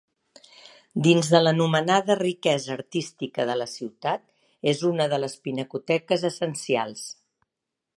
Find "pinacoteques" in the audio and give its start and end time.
5.47-6.31